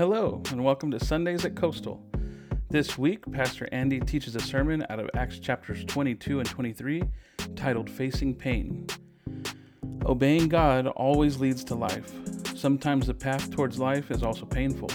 [0.00, 2.02] Hello, and welcome to Sundays at Coastal.
[2.70, 7.02] This week, Pastor Andy teaches a sermon out of Acts chapters 22 and 23
[7.54, 8.86] titled Facing Pain.
[10.06, 12.10] Obeying God always leads to life.
[12.56, 14.88] Sometimes the path towards life is also painful,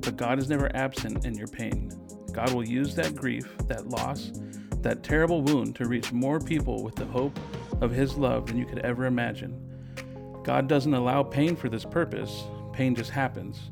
[0.00, 1.92] but God is never absent in your pain.
[2.32, 4.32] God will use that grief, that loss,
[4.82, 7.38] that terrible wound to reach more people with the hope
[7.80, 9.56] of His love than you could ever imagine.
[10.42, 13.70] God doesn't allow pain for this purpose, pain just happens.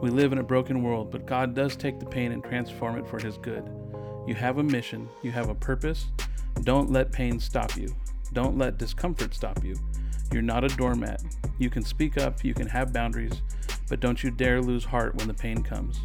[0.00, 3.06] We live in a broken world, but God does take the pain and transform it
[3.06, 3.68] for His good.
[4.26, 6.06] You have a mission, you have a purpose.
[6.62, 7.94] Don't let pain stop you.
[8.32, 9.76] Don't let discomfort stop you.
[10.32, 11.22] You're not a doormat.
[11.58, 13.42] You can speak up, you can have boundaries,
[13.88, 16.00] but don't you dare lose heart when the pain comes.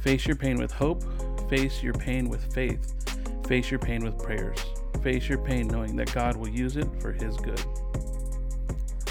[0.00, 1.04] Face your pain with hope,
[1.48, 4.58] face your pain with faith, face your pain with prayers.
[5.02, 7.62] Face your pain knowing that God will use it for His good.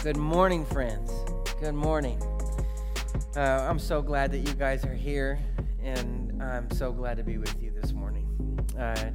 [0.04, 1.12] Good morning, friends.
[1.62, 2.22] Good morning.
[3.38, 5.38] Uh, I'm so glad that you guys are here,
[5.84, 8.26] and I'm so glad to be with you this morning.
[8.76, 9.12] Uh,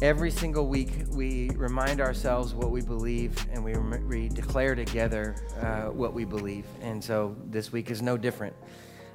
[0.00, 3.76] every single week, we remind ourselves what we believe, and we,
[4.06, 6.64] we declare together uh, what we believe.
[6.80, 8.56] And so this week is no different.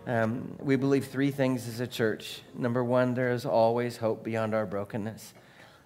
[0.05, 2.43] Um, we believe three things as a church.
[2.53, 5.33] Number one, there is always hope beyond our brokenness.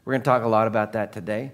[0.04, 1.54] We're going to talk a lot about that today,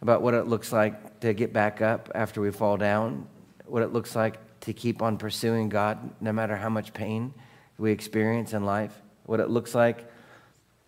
[0.00, 3.28] about what it looks like to get back up after we fall down,
[3.66, 7.32] what it looks like to keep on pursuing God no matter how much pain
[7.78, 10.10] we experience in life, what it looks like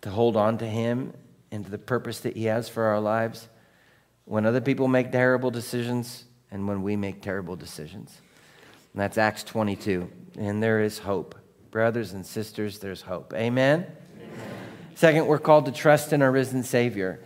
[0.01, 1.13] to hold on to Him
[1.51, 3.47] and to the purpose that He has for our lives
[4.25, 8.19] when other people make terrible decisions and when we make terrible decisions.
[8.93, 10.09] And that's Acts 22.
[10.37, 11.35] And there is hope.
[11.71, 13.33] Brothers and sisters, there's hope.
[13.33, 13.85] Amen?
[14.17, 14.47] Amen.
[14.95, 17.21] Second, we're called to trust in our risen Savior.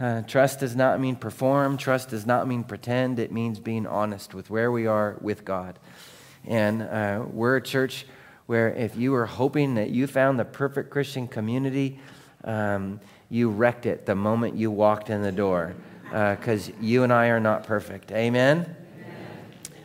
[0.00, 1.76] Uh, trust does not mean perform.
[1.76, 3.18] Trust does not mean pretend.
[3.18, 5.78] It means being honest with where we are with God.
[6.44, 8.06] And uh, we're a church
[8.46, 12.00] where if you were hoping that you found the perfect Christian community,
[12.44, 13.00] um,
[13.30, 15.74] you wrecked it the moment you walked in the door
[16.04, 18.12] because uh, you and I are not perfect.
[18.12, 18.58] Amen?
[18.58, 18.76] Amen?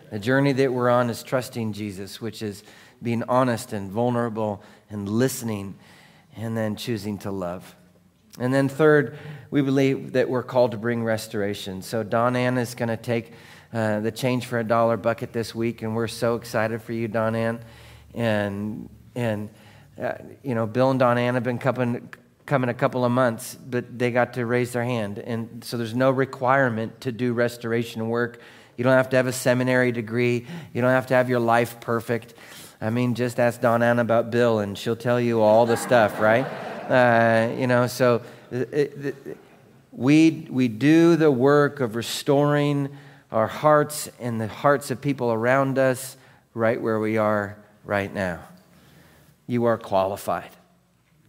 [0.09, 2.63] The journey that we're on is trusting Jesus, which is
[3.01, 5.75] being honest and vulnerable and listening
[6.35, 7.76] and then choosing to love.
[8.39, 9.17] And then, third,
[9.49, 11.81] we believe that we're called to bring restoration.
[11.81, 13.31] So, Don Ann is going to take
[13.73, 17.07] uh, the change for a dollar bucket this week, and we're so excited for you,
[17.07, 17.59] Don Ann.
[18.13, 19.49] And, and
[20.01, 22.13] uh, you know, Bill and Don Ann have been coming,
[22.45, 25.17] coming a couple of months, but they got to raise their hand.
[25.17, 28.39] And so, there's no requirement to do restoration work.
[28.77, 31.79] You don't have to have a seminary degree, you don't have to have your life
[31.79, 32.35] perfect.
[32.79, 36.19] I mean, just ask Don Ann about Bill, and she'll tell you all the stuff,
[36.19, 36.45] right?
[36.87, 39.37] Uh, you know, so it, it,
[39.91, 42.89] we, we do the work of restoring
[43.31, 46.15] our hearts and the hearts of people around us
[46.53, 48.39] right where we are right now.
[49.47, 50.51] You are qualified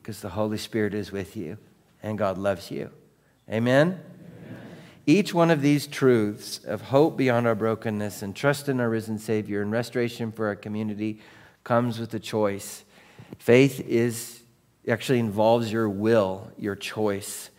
[0.01, 1.59] because the Holy Spirit is with you
[2.03, 2.91] and God loves you.
[3.51, 3.89] Amen?
[3.89, 4.01] Amen?
[5.07, 9.19] Each one of these truths of hope beyond our brokenness and trust in our risen
[9.19, 11.21] Savior and restoration for our community
[11.65, 12.85] comes with a choice.
[13.39, 14.38] Faith is
[14.91, 17.51] actually involves your will, your choice.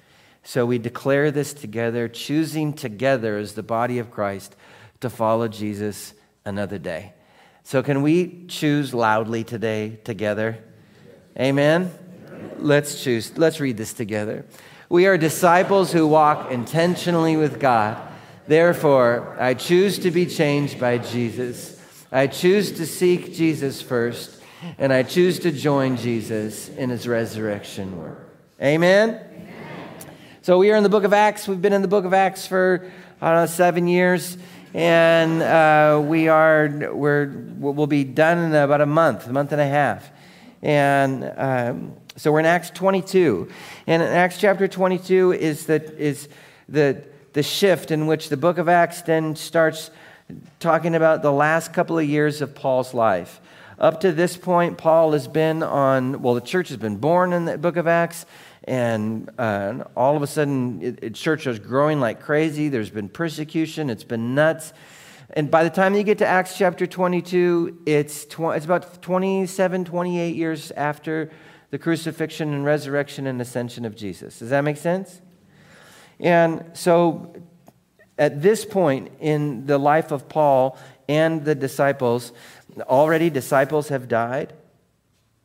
[0.43, 4.55] So we declare this together, choosing together as the body of Christ
[5.01, 6.13] to follow Jesus
[6.45, 7.13] another day.
[7.63, 10.57] So, can we choose loudly today together?
[11.37, 11.91] Amen?
[12.27, 12.51] Amen?
[12.57, 13.37] Let's choose.
[13.37, 14.45] Let's read this together.
[14.89, 18.01] We are disciples who walk intentionally with God.
[18.47, 21.79] Therefore, I choose to be changed by Jesus.
[22.11, 24.38] I choose to seek Jesus first
[24.77, 28.29] and I choose to join Jesus in his resurrection work.
[28.61, 29.09] Amen?
[29.09, 29.47] Amen?
[30.41, 31.47] So we are in the book of Acts.
[31.47, 32.89] We've been in the book of Acts for,
[33.21, 34.37] I don't know, seven years.
[34.73, 37.27] And uh, we are, we're,
[37.57, 40.09] we'll be done in about a month, a month and a half.
[40.61, 43.49] And um, so we're in Acts 22.
[43.87, 46.27] And in Acts chapter 22 is the, is
[46.67, 47.03] the,
[47.33, 49.89] the shift in which the book of Acts then starts
[50.59, 53.39] talking about the last couple of years of Paul's life.
[53.79, 57.45] Up to this point, Paul has been on, well, the church has been born in
[57.45, 58.25] the book of Acts,
[58.65, 62.67] and uh, all of a sudden, it, church is growing like crazy.
[62.67, 64.73] There's been persecution, it's been nuts.
[65.29, 69.85] And by the time you get to Acts chapter 22, it's, tw- it's about 27,
[69.85, 71.31] 28 years after
[71.71, 74.39] the crucifixion and resurrection and ascension of Jesus.
[74.39, 75.21] Does that make sense?
[76.19, 77.33] And so
[78.17, 80.77] at this point in the life of Paul
[81.07, 82.33] and the disciples,
[82.81, 84.53] Already disciples have died,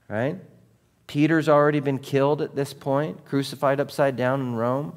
[0.09, 0.39] right?
[1.07, 4.97] Peter's already been killed at this point, crucified upside down in Rome.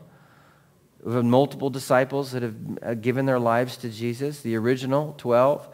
[1.04, 5.68] We have multiple disciples that have uh, given their lives to Jesus, the original 12.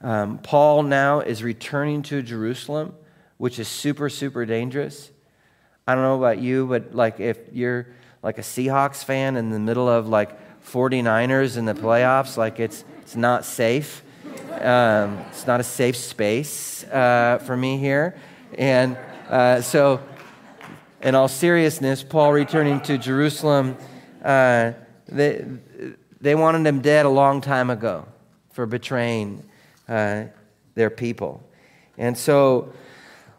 [0.00, 2.94] Um, Paul now is returning to Jerusalem.
[3.42, 5.10] which is super, super dangerous.
[5.88, 7.88] I don't know about you, but like if you're
[8.22, 12.84] like a Seahawks fan in the middle of like 49ers in the playoffs, like it's,
[13.00, 14.04] it's not safe.
[14.62, 18.14] Um, it's not a safe space uh, for me here.
[18.56, 18.96] And
[19.28, 20.00] uh, so,
[21.02, 23.76] in all seriousness, Paul returning to Jerusalem,
[24.22, 24.72] uh,
[25.08, 25.44] they,
[26.20, 28.06] they wanted him dead a long time ago
[28.52, 29.42] for betraying
[29.88, 30.24] uh,
[30.74, 31.42] their people.
[31.98, 32.72] And so,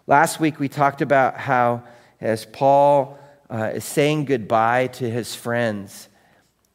[0.08, 1.84] last week we talked about how,
[2.20, 3.18] as Paul
[3.50, 6.10] uh, is saying goodbye to his friends,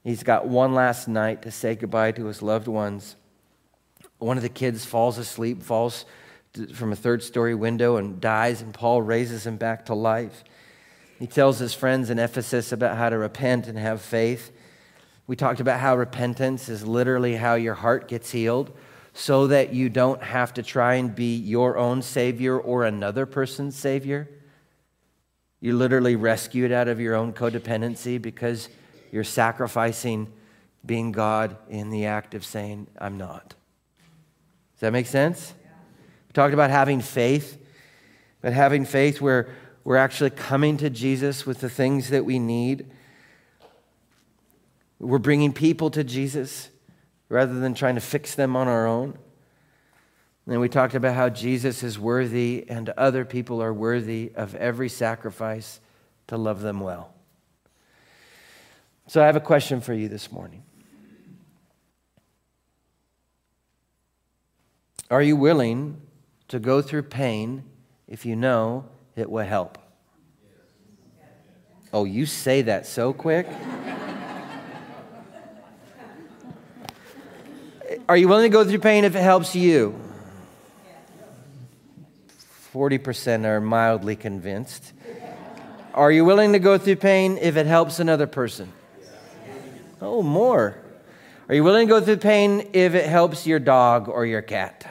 [0.04, 3.16] he's got one last night to say goodbye to his loved ones
[4.18, 6.04] one of the kids falls asleep, falls
[6.74, 10.44] from a third story window, and dies, and Paul raises him back to life.
[11.18, 14.52] He tells his friends in Ephesus about how to repent and have faith.
[15.26, 18.72] We talked about how repentance is literally how your heart gets healed
[19.12, 23.76] so that you don't have to try and be your own savior or another person's
[23.76, 24.28] savior.
[25.60, 28.68] You're literally rescued out of your own codependency because
[29.10, 30.32] you're sacrificing
[30.86, 33.54] being God in the act of saying, I'm not.
[34.78, 35.54] Does that make sense?
[36.28, 37.60] We talked about having faith,
[38.40, 39.48] but having faith where
[39.82, 42.86] we're actually coming to Jesus with the things that we need.
[45.00, 46.68] We're bringing people to Jesus
[47.28, 49.18] rather than trying to fix them on our own.
[50.46, 54.88] And we talked about how Jesus is worthy and other people are worthy of every
[54.88, 55.80] sacrifice
[56.28, 57.12] to love them well.
[59.08, 60.62] So I have a question for you this morning.
[65.10, 66.02] Are you willing
[66.48, 67.64] to go through pain
[68.06, 68.84] if you know
[69.16, 69.78] it will help?
[71.92, 73.46] Oh, you say that so quick.
[78.08, 79.98] Are you willing to go through pain if it helps you?
[82.74, 84.92] 40% are mildly convinced.
[85.94, 88.70] Are you willing to go through pain if it helps another person?
[90.00, 90.76] Oh, more.
[91.48, 94.86] Are you willing to go through pain if it helps your dog or your cat?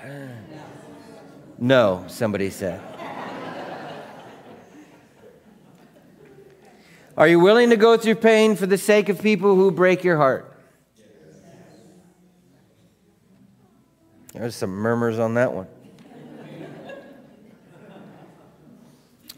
[1.59, 2.81] No, somebody said.
[7.15, 10.17] Are you willing to go through pain for the sake of people who break your
[10.17, 10.55] heart?
[14.33, 15.67] There's some murmurs on that one.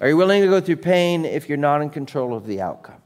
[0.02, 2.99] Are you willing to go through pain if you're not in control of the outcome?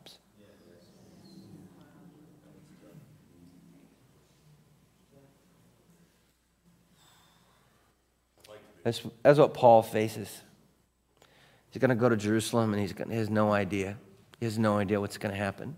[8.84, 10.42] That's, that's what Paul faces.
[11.72, 13.98] He's going to go to Jerusalem and he's gonna, he has no idea.
[14.40, 15.76] He has no idea what's going to happen.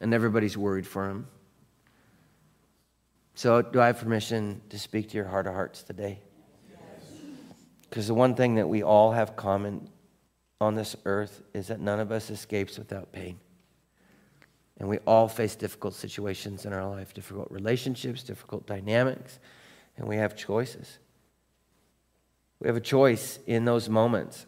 [0.00, 1.26] And everybody's worried for him.
[3.34, 6.20] So, do I have permission to speak to your heart of hearts today?
[7.90, 9.88] Because the one thing that we all have common
[10.60, 13.40] on this earth is that none of us escapes without pain.
[14.78, 19.38] And we all face difficult situations in our life, difficult relationships, difficult dynamics,
[19.96, 20.98] and we have choices.
[22.64, 24.46] We have a choice in those moments.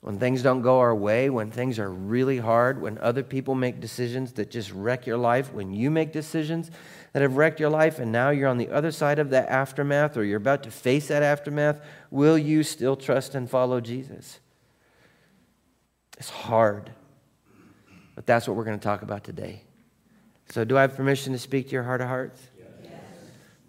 [0.00, 3.80] When things don't go our way, when things are really hard, when other people make
[3.80, 6.70] decisions that just wreck your life, when you make decisions
[7.12, 10.16] that have wrecked your life, and now you're on the other side of that aftermath
[10.16, 14.38] or you're about to face that aftermath, will you still trust and follow Jesus?
[16.16, 16.92] It's hard,
[18.14, 19.64] but that's what we're going to talk about today.
[20.50, 22.40] So, do I have permission to speak to your heart of hearts?
[22.56, 22.92] Yes.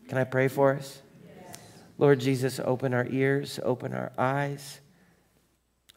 [0.09, 1.01] Can I pray for us?
[1.97, 4.81] Lord Jesus, open our ears, open our eyes,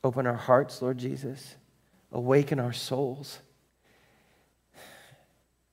[0.04, 1.56] open our hearts, Lord Jesus.
[2.12, 3.40] Awaken our souls.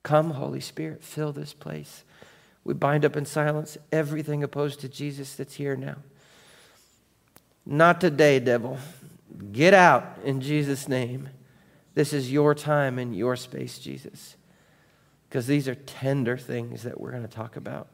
[0.02, 2.04] Come, Holy Spirit, fill this place.
[2.62, 5.96] We bind up in silence everything opposed to Jesus that's here now.
[7.64, 8.78] Not today, devil.
[9.52, 11.28] Get out in Jesus' name.
[11.94, 14.36] This is your time and your space, Jesus.
[15.28, 17.88] Because these are tender things that we're going to talk about.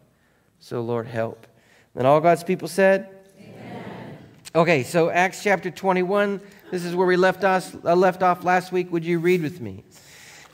[0.59, 1.47] So, Lord, help.
[1.95, 3.09] And all God's people said?
[3.39, 4.19] Amen.
[4.55, 6.41] Okay, so Acts chapter 21.
[6.71, 8.91] This is where we left, us, uh, left off last week.
[8.93, 9.85] Would you read with me?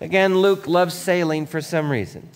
[0.01, 2.29] Again, Luke loves sailing for some reason.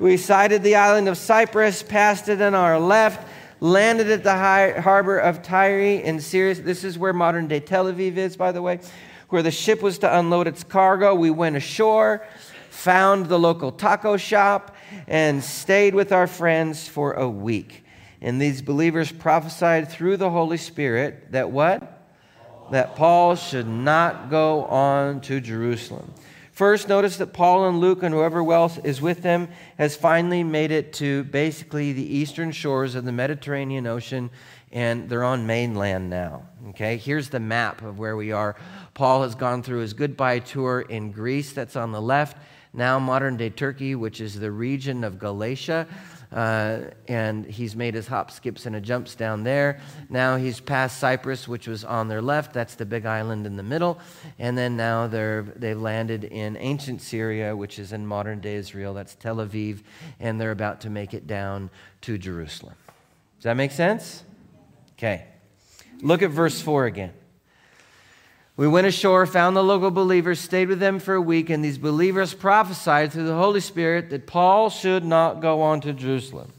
[0.00, 3.28] We sighted the island of Cyprus, passed it on our left,
[3.60, 6.56] landed at the high, harbor of Tyre in Syria.
[6.56, 8.80] This is where modern day Tel Aviv is, by the way,
[9.28, 11.14] where the ship was to unload its cargo.
[11.14, 12.26] We went ashore,
[12.70, 14.74] found the local taco shop,
[15.06, 17.84] and stayed with our friends for a week.
[18.20, 21.94] And these believers prophesied through the Holy Spirit that what?
[22.72, 26.12] That Paul should not go on to Jerusalem.
[26.52, 29.48] First, notice that Paul and Luke and whoever else is with them
[29.78, 34.30] has finally made it to basically the eastern shores of the Mediterranean Ocean
[34.72, 36.42] and they're on mainland now.
[36.70, 38.56] Okay, here's the map of where we are.
[38.94, 42.36] Paul has gone through his goodbye tour in Greece, that's on the left,
[42.72, 45.86] now modern day Turkey, which is the region of Galatia.
[46.30, 49.80] Uh, and he's made his hop, skips, and a jumps down there.
[50.10, 52.52] Now he's past Cyprus, which was on their left.
[52.52, 53.98] That's the big island in the middle.
[54.38, 58.92] And then now they're, they've landed in ancient Syria, which is in modern day Israel.
[58.92, 59.82] That's Tel Aviv.
[60.20, 61.70] And they're about to make it down
[62.02, 62.74] to Jerusalem.
[63.38, 64.24] Does that make sense?
[64.98, 65.24] Okay.
[66.02, 67.12] Look at verse 4 again.
[68.58, 71.78] We went ashore, found the local believers, stayed with them for a week, and these
[71.78, 76.52] believers prophesied through the Holy Spirit that Paul should not go on to Jerusalem.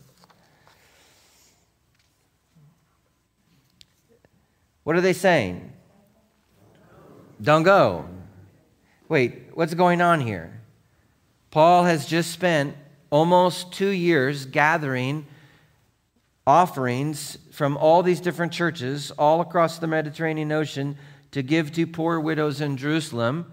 [4.85, 5.73] What are they saying?
[7.41, 8.05] Don't go.
[9.09, 10.61] Wait, what's going on here?
[11.51, 12.77] Paul has just spent
[13.09, 15.27] almost two years gathering
[16.47, 20.95] offerings from all these different churches all across the Mediterranean Ocean
[21.31, 23.51] to give to poor widows in Jerusalem.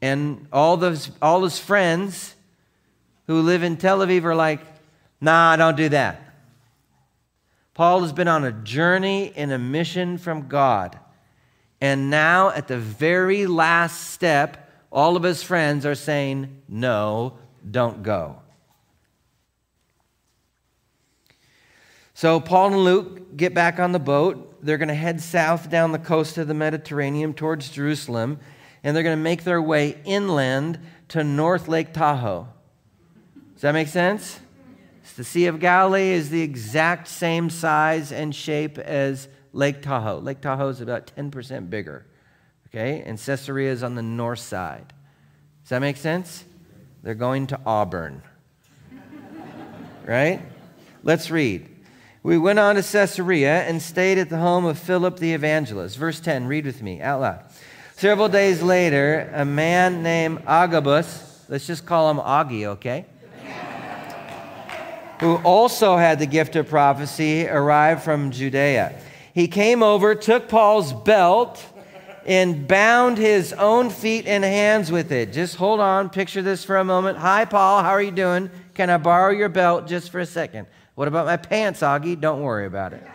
[0.00, 2.34] And all, those, all his friends
[3.26, 4.60] who live in Tel Aviv are like,
[5.20, 6.22] nah, don't do that.
[7.74, 10.98] Paul has been on a journey in a mission from God.
[11.80, 17.38] And now, at the very last step, all of his friends are saying, no,
[17.70, 18.40] don't go.
[22.18, 24.58] So Paul and Luke get back on the boat.
[24.60, 28.40] They're going to head south down the coast of the Mediterranean towards Jerusalem,
[28.82, 32.48] and they're going to make their way inland to North Lake Tahoe.
[33.52, 34.40] Does that make sense?
[35.14, 40.18] the Sea of Galilee is the exact same size and shape as Lake Tahoe.
[40.18, 42.04] Lake Tahoe is about 10% bigger.
[42.66, 43.00] Okay?
[43.06, 44.92] And Caesarea is on the north side.
[45.62, 46.44] Does that make sense?
[47.04, 48.22] They're going to Auburn.
[50.04, 50.42] right?
[51.04, 51.77] Let's read.
[52.28, 55.96] We went on to Caesarea and stayed at the home of Philip the evangelist.
[55.96, 57.40] Verse 10, read with me out loud.
[57.96, 63.06] Several days later, a man named Agabus, let's just call him Augie, okay?
[65.20, 69.00] Who also had the gift of prophecy, arrived from Judea.
[69.32, 71.64] He came over, took Paul's belt,
[72.26, 75.32] and bound his own feet and hands with it.
[75.32, 77.16] Just hold on, picture this for a moment.
[77.16, 78.50] Hi, Paul, how are you doing?
[78.74, 80.66] Can I borrow your belt just for a second?
[80.98, 82.20] What about my pants, Augie?
[82.20, 83.06] Don't worry about it.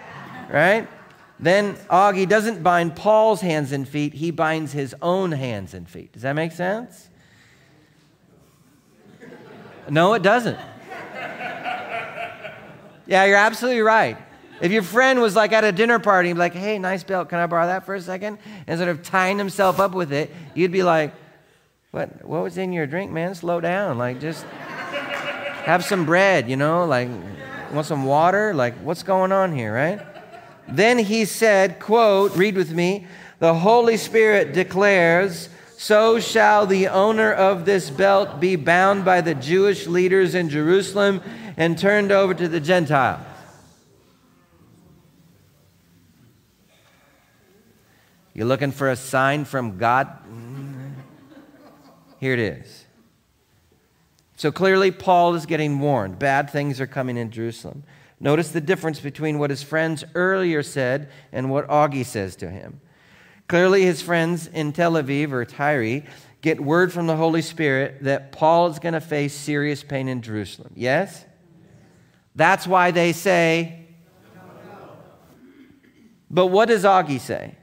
[0.49, 0.87] Right?
[1.37, 6.13] Then Augie doesn't bind Paul's hands and feet, he binds his own hands and feet.
[6.13, 7.09] Does that make sense?
[9.89, 10.57] No, it doesn't.
[13.05, 14.17] Yeah, you're absolutely right.
[14.61, 17.47] If your friend was like at a dinner party, like, hey, nice belt, can I
[17.47, 18.37] borrow that for a second?
[18.65, 21.13] And sort of tying himself up with it, you'd be like,
[21.91, 23.35] what, what was in your drink, man?
[23.35, 23.97] Slow down.
[23.97, 24.45] Like, just
[25.65, 26.85] have some bread, you know?
[26.85, 27.09] Like,
[27.75, 28.53] want some water?
[28.53, 30.01] Like, what's going on here, right?
[30.67, 33.07] Then he said, quote, read with me,
[33.39, 39.35] the Holy Spirit declares, so shall the owner of this belt be bound by the
[39.35, 41.21] Jewish leaders in Jerusalem
[41.57, 43.21] and turned over to the Gentiles.
[48.33, 50.07] You're looking for a sign from God?
[50.07, 50.89] Mm-hmm.
[52.19, 52.82] Here it is.
[54.35, 56.19] So clearly, Paul is getting warned.
[56.19, 57.83] Bad things are coming in Jerusalem.
[58.19, 62.79] Notice the difference between what his friends earlier said and what Augie says to him.
[63.47, 66.03] Clearly, his friends in Tel Aviv or Tyre
[66.41, 70.21] get word from the Holy Spirit that Paul is going to face serious pain in
[70.21, 70.71] Jerusalem.
[70.75, 71.25] Yes?
[72.35, 73.79] That's why they say,
[76.29, 77.55] but what does Augie say?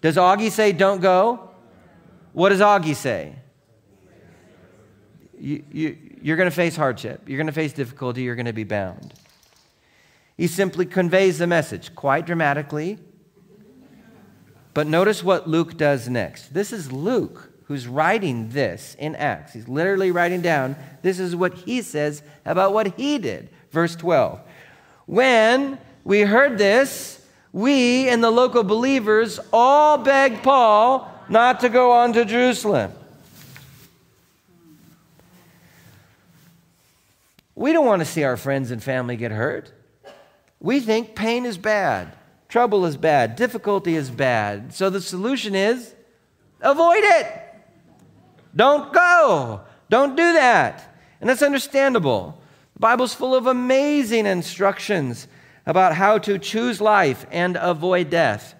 [0.00, 1.50] Does Augie say, don't go?
[2.32, 3.34] What does Augie say?
[5.40, 8.52] You, you, you're going to face hardship, you're going to face difficulty, you're going to
[8.52, 9.14] be bound.
[10.36, 12.98] He simply conveys the message quite dramatically.
[14.72, 16.54] But notice what Luke does next.
[16.54, 19.52] This is Luke who's writing this in Acts.
[19.52, 23.48] He's literally writing down this is what he says about what he did.
[23.70, 24.40] Verse 12.
[25.06, 31.92] When we heard this, we and the local believers all begged Paul not to go
[31.92, 32.92] on to Jerusalem.
[37.60, 39.70] We don't want to see our friends and family get hurt.
[40.60, 42.16] We think pain is bad,
[42.48, 44.72] trouble is bad, difficulty is bad.
[44.72, 45.94] So the solution is
[46.62, 47.26] avoid it.
[48.56, 49.60] Don't go.
[49.90, 50.96] Don't do that.
[51.20, 52.40] And that's understandable.
[52.76, 55.28] The Bible's full of amazing instructions
[55.66, 58.54] about how to choose life and avoid death.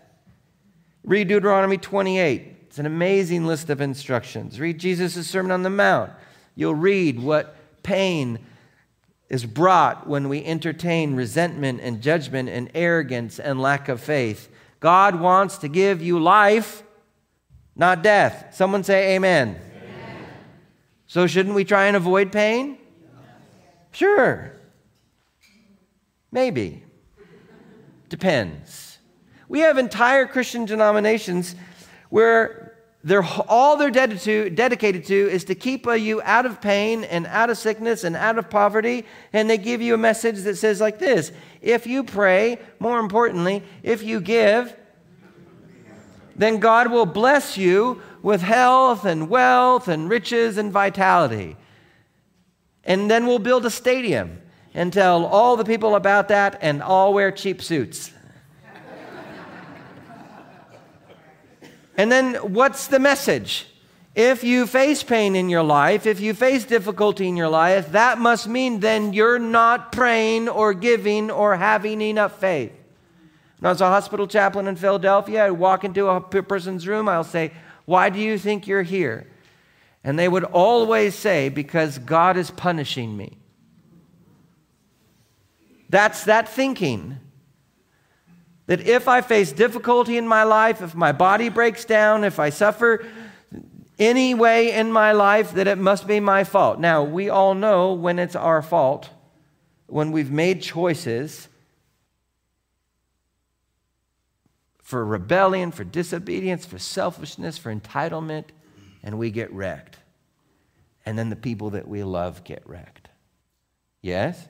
[1.04, 2.66] Read Deuteronomy 28.
[2.66, 4.60] It's an amazing list of instructions.
[4.60, 6.12] Read Jesus' Sermon on the Mount.
[6.54, 8.40] You'll read what pain
[9.30, 14.50] is brought when we entertain resentment and judgment and arrogance and lack of faith.
[14.80, 16.82] God wants to give you life,
[17.76, 18.48] not death.
[18.52, 19.50] Someone say amen.
[19.50, 20.26] amen.
[21.06, 22.76] So, shouldn't we try and avoid pain?
[23.92, 24.52] Sure.
[26.32, 26.84] Maybe.
[28.08, 28.98] Depends.
[29.48, 31.54] We have entire Christian denominations
[32.08, 32.59] where
[33.02, 37.48] they're, all they're to, dedicated to is to keep you out of pain and out
[37.48, 39.06] of sickness and out of poverty.
[39.32, 43.62] And they give you a message that says, like this if you pray, more importantly,
[43.82, 44.76] if you give,
[46.36, 51.56] then God will bless you with health and wealth and riches and vitality.
[52.84, 54.40] And then we'll build a stadium
[54.74, 58.12] and tell all the people about that and all wear cheap suits.
[62.00, 63.66] And then what's the message?
[64.14, 68.16] If you face pain in your life, if you face difficulty in your life, that
[68.16, 72.72] must mean then you're not praying or giving or having enough faith.
[73.58, 77.22] When I was a hospital chaplain in Philadelphia, I'd walk into a person's room, I'll
[77.22, 77.52] say,
[77.84, 79.26] Why do you think you're here?
[80.02, 83.36] And they would always say, Because God is punishing me.
[85.90, 87.18] That's that thinking.
[88.70, 92.50] That if I face difficulty in my life, if my body breaks down, if I
[92.50, 93.04] suffer
[93.98, 96.78] any way in my life, that it must be my fault.
[96.78, 99.10] Now, we all know when it's our fault,
[99.88, 101.48] when we've made choices
[104.80, 108.44] for rebellion, for disobedience, for selfishness, for entitlement,
[109.02, 109.96] and we get wrecked.
[111.04, 113.08] And then the people that we love get wrecked.
[114.00, 114.46] Yes?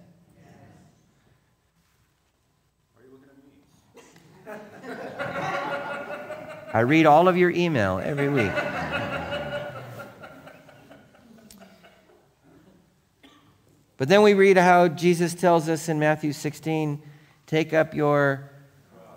[6.72, 8.52] I read all of your email every week.
[13.96, 17.02] but then we read how Jesus tells us in Matthew 16
[17.46, 18.50] take up your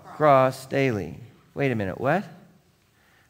[0.03, 1.19] cross daily.
[1.53, 2.23] Wait a minute, what?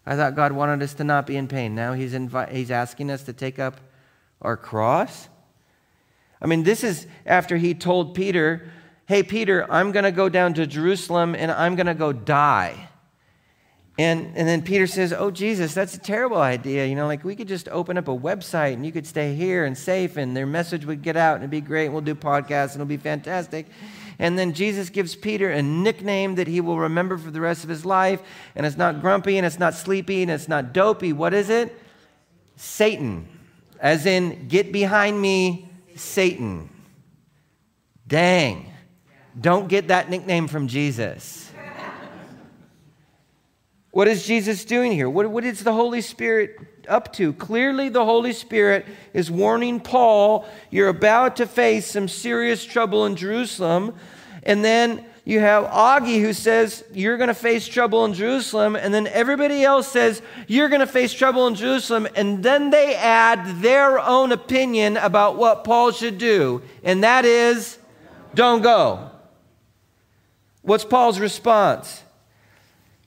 [0.05, 1.75] I thought God wanted us to not be in pain.
[1.75, 3.79] Now he's, invi- he's asking us to take up
[4.43, 5.29] our cross?
[6.41, 8.69] I mean, this is after he told Peter,
[9.05, 12.89] Hey, Peter, I'm going to go down to Jerusalem and I'm going to go die.
[13.97, 16.85] And, and then Peter says, Oh, Jesus, that's a terrible idea.
[16.85, 19.65] You know, like we could just open up a website and you could stay here
[19.65, 21.85] and safe and their message would get out and it'd be great.
[21.85, 23.67] And we'll do podcasts and it'll be fantastic.
[24.19, 27.69] And then Jesus gives Peter a nickname that he will remember for the rest of
[27.69, 28.21] his life.
[28.55, 31.13] And it's not grumpy and it's not sleepy and it's not dopey.
[31.13, 31.77] What is it?
[32.55, 33.27] Satan.
[33.79, 36.69] As in, get behind me, Satan.
[38.07, 38.72] Dang.
[39.39, 41.51] Don't get that nickname from Jesus.
[43.93, 45.07] What is Jesus doing here?
[45.07, 47.31] What, what is the Holy Spirit up to?
[47.33, 53.15] Clearly, the Holy Spirit is warning Paul, you're about to face some serious trouble in
[53.15, 53.93] Jerusalem.
[54.41, 58.75] And then you have Augie who says, You're going to face trouble in Jerusalem.
[58.75, 62.07] And then everybody else says, You're going to face trouble in Jerusalem.
[62.15, 66.63] And then they add their own opinion about what Paul should do.
[66.83, 67.77] And that is,
[68.33, 69.11] Don't go.
[70.63, 72.01] What's Paul's response?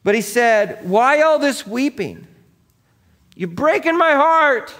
[0.04, 2.28] But he said, Why all this weeping?
[3.34, 4.72] You're breaking my heart.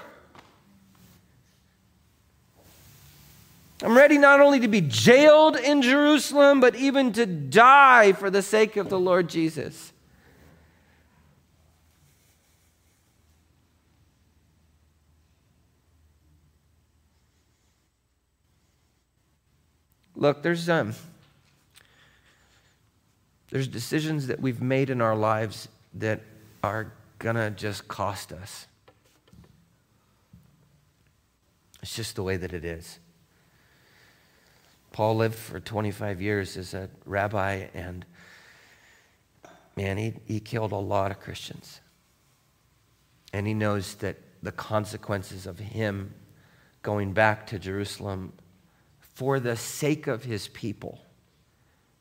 [3.83, 8.41] I'm ready not only to be jailed in Jerusalem, but even to die for the
[8.41, 9.93] sake of the Lord Jesus.
[20.15, 20.95] Look, there's um,
[23.51, 26.21] there's decisions that we've made in our lives that
[26.63, 28.67] are going to just cost us.
[31.83, 32.99] It's just the way that it is.
[34.93, 38.05] Paul lived for 25 years as a rabbi, and
[39.77, 41.81] man, he, he killed a lot of Christians.
[43.33, 46.15] And he knows that the consequences of him
[46.83, 48.33] going back to Jerusalem
[48.99, 51.01] for the sake of his people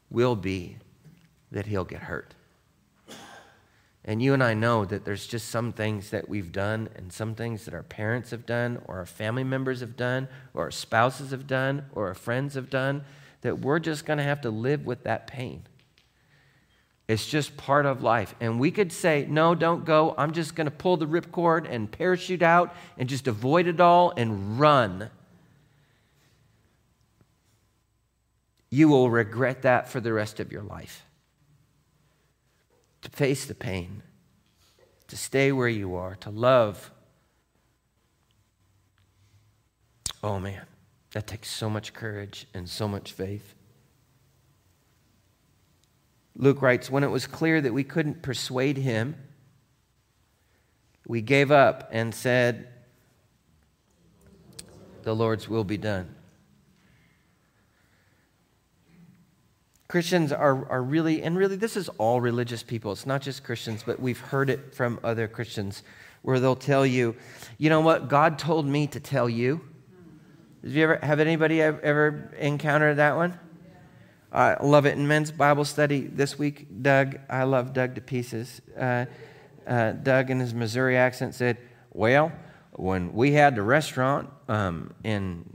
[0.09, 0.77] will be
[1.55, 2.33] that he'll get hurt.
[4.03, 7.33] And you and I know that there's just some things that we've done and some
[7.33, 11.31] things that our parents have done or our family members have done or our spouses
[11.31, 13.05] have done or our friends have done
[13.39, 15.63] that we're just going to have to live with that pain.
[17.07, 18.35] It's just part of life.
[18.41, 20.13] And we could say, no, don't go.
[20.17, 24.11] I'm just going to pull the ripcord and parachute out and just avoid it all
[24.17, 25.09] and run.
[28.69, 31.05] You will regret that for the rest of your life
[33.05, 34.01] to face the pain,
[35.07, 36.91] to stay where you are, to love.
[40.23, 40.65] Oh man.
[41.11, 43.53] That takes so much courage and so much faith.
[46.35, 49.15] Luke writes, when it was clear that we couldn't persuade him,
[51.07, 52.67] we gave up and said,
[55.03, 56.14] The Lord's will be done.
[59.95, 62.91] Christians are, are really, and really, this is all religious people.
[62.91, 65.83] It's not just Christians, but we've heard it from other Christians
[66.21, 67.15] where they'll tell you,
[67.57, 69.61] you know what, God told me to tell you.
[70.65, 73.39] Have you ever, have anybody ever encountered that one?
[74.33, 76.67] I love it in men's Bible study this week.
[76.81, 78.61] Doug, I love Doug to pieces.
[78.77, 79.05] Uh,
[79.65, 81.57] uh, Doug, in his Missouri accent, said,
[81.93, 82.33] Well,
[82.73, 85.45] when we had the restaurant um, in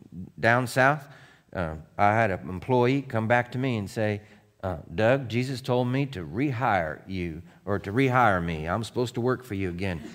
[0.41, 1.07] down south,
[1.55, 4.21] uh, I had an employee come back to me and say,
[4.63, 8.69] uh, Doug, Jesus told me to rehire you or to rehire me.
[8.69, 10.03] I'm supposed to work for you again.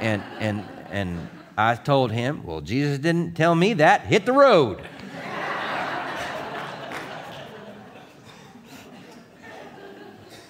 [0.00, 4.02] And, and, and I told him, Well, Jesus didn't tell me that.
[4.02, 4.80] Hit the road.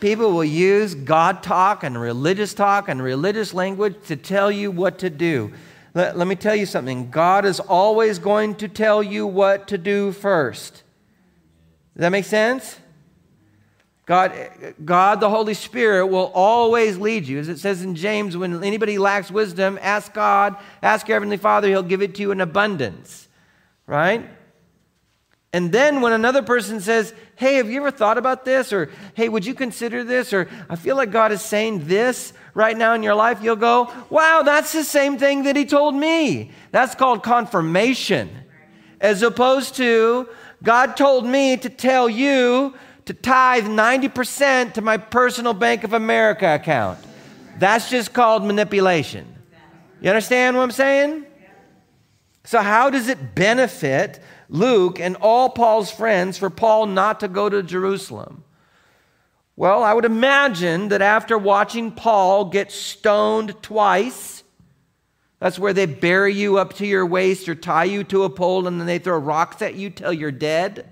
[0.00, 4.98] People will use God talk and religious talk and religious language to tell you what
[4.98, 5.54] to do.
[5.98, 9.76] Let, let, me tell you something God is always going to tell you what to
[9.76, 10.84] do first.
[11.94, 12.78] Does that make sense?
[14.06, 14.32] God,
[14.84, 17.40] God, the Holy Spirit, will always lead you.
[17.40, 21.66] As it says in James, when anybody lacks wisdom, ask God, ask your Heavenly Father,
[21.66, 23.26] He'll give it to you in abundance.
[23.88, 24.24] Right?
[25.52, 28.72] And then when another person says, Hey, have you ever thought about this?
[28.72, 30.32] Or, Hey, would you consider this?
[30.32, 33.92] Or, I feel like God is saying this right now in your life, you'll go,
[34.10, 36.50] Wow, that's the same thing that He told me.
[36.70, 38.30] That's called confirmation.
[39.00, 40.28] As opposed to,
[40.62, 46.54] God told me to tell you to tithe 90% to my personal Bank of America
[46.54, 46.98] account.
[47.58, 49.26] That's just called manipulation.
[50.00, 51.24] You understand what I'm saying?
[52.44, 57.48] So, how does it benefit Luke and all Paul's friends for Paul not to go
[57.48, 58.44] to Jerusalem?
[59.58, 64.44] Well, I would imagine that after watching Paul get stoned twice,
[65.40, 68.68] that's where they bury you up to your waist or tie you to a pole
[68.68, 70.88] and then they throw rocks at you till you're dead.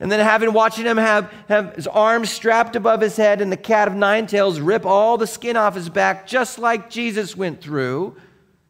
[0.00, 3.56] And then having watching him have, have his arms strapped above his head and the
[3.56, 7.60] cat of nine tails rip all the skin off his back, just like Jesus went
[7.60, 8.16] through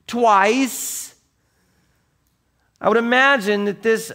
[0.06, 1.14] twice.
[2.82, 4.12] I would imagine that this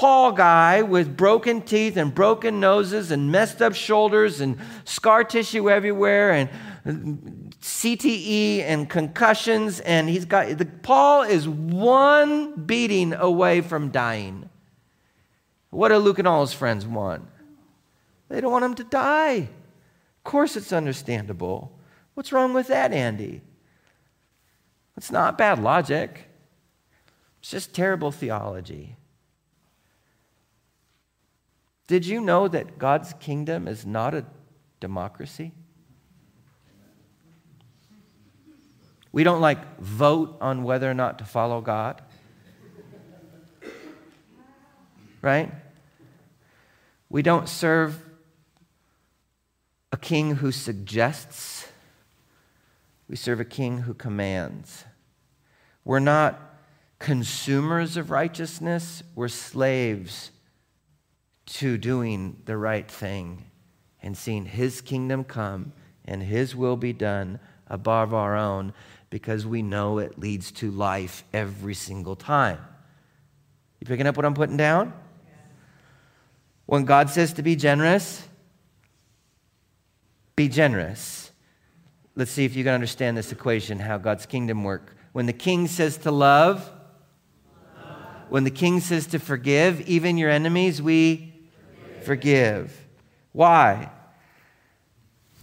[0.00, 5.68] Paul guy with broken teeth and broken noses and messed up shoulders and scar tissue
[5.68, 13.90] everywhere and CTE and concussions and he's got the, Paul is one beating away from
[13.90, 14.48] dying.
[15.68, 17.28] What do Luke and all his friends want?
[18.30, 19.34] They don't want him to die.
[19.34, 21.78] Of course it's understandable.
[22.14, 23.42] What's wrong with that, Andy?
[24.96, 26.26] It's not bad logic.
[27.40, 28.96] It's just terrible theology.
[31.90, 34.24] Did you know that God's kingdom is not a
[34.78, 35.50] democracy?
[39.10, 42.00] We don't like vote on whether or not to follow God.
[45.20, 45.50] Right?
[47.08, 48.00] We don't serve
[49.90, 51.66] a king who suggests,
[53.08, 54.84] we serve a king who commands.
[55.84, 56.40] We're not
[57.00, 60.30] consumers of righteousness, we're slaves
[61.54, 63.44] to doing the right thing
[64.02, 65.72] and seeing His kingdom come
[66.04, 68.72] and His will be done above our own
[69.10, 72.58] because we know it leads to life every single time.
[73.80, 74.92] You picking up what I'm putting down?
[76.66, 78.28] When God says to be generous,
[80.36, 81.32] be generous.
[82.14, 84.96] Let's see if you can understand this equation, how God's kingdom work.
[85.12, 86.70] When the king says to love,
[88.28, 91.29] when the king says to forgive, even your enemies, we
[92.04, 92.86] forgive.
[93.32, 93.90] Why?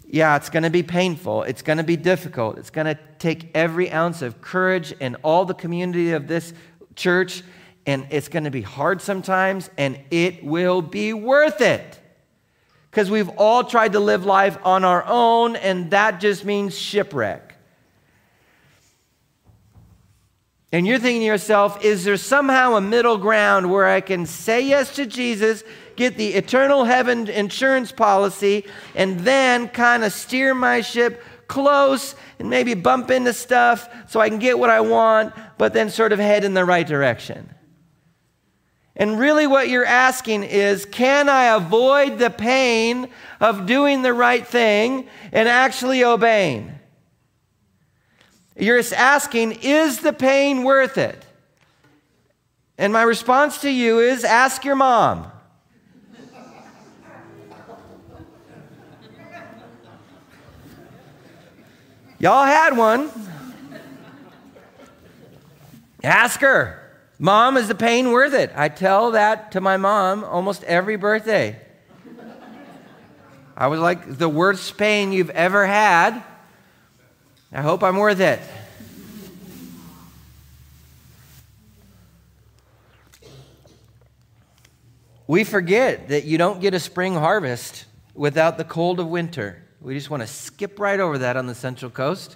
[0.09, 1.43] Yeah, it's going to be painful.
[1.43, 2.57] It's going to be difficult.
[2.57, 6.53] It's going to take every ounce of courage and all the community of this
[6.95, 7.43] church,
[7.85, 11.99] and it's going to be hard sometimes, and it will be worth it.
[12.89, 17.55] Because we've all tried to live life on our own, and that just means shipwreck.
[20.71, 24.61] And you're thinking to yourself, is there somehow a middle ground where I can say
[24.61, 25.63] yes to Jesus,
[25.97, 32.49] get the eternal heaven insurance policy, and then kind of steer my ship close and
[32.49, 36.19] maybe bump into stuff so I can get what I want, but then sort of
[36.19, 37.49] head in the right direction?
[38.95, 44.45] And really, what you're asking is can I avoid the pain of doing the right
[44.45, 46.73] thing and actually obeying?
[48.59, 51.23] You're asking, is the pain worth it?
[52.79, 55.31] And my response to you is ask your mom.
[62.19, 63.11] Y'all had one.
[66.03, 66.83] Ask her.
[67.19, 68.51] Mom, is the pain worth it?
[68.55, 71.59] I tell that to my mom almost every birthday.
[73.55, 76.23] I was like, the worst pain you've ever had.
[77.51, 78.39] I hope I'm worth it.
[85.27, 89.66] We forget that you don't get a spring harvest without the cold of winter.
[89.81, 92.35] We just want to skip right over that on the Central Coast.